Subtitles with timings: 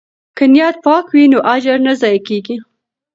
[0.37, 2.55] که نیت پاک وي نو اجر نه ضایع کیږي.